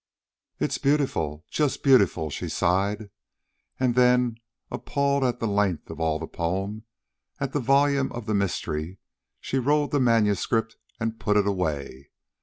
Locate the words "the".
5.39-5.45, 6.17-6.25, 7.53-7.59, 8.25-8.33, 9.91-9.99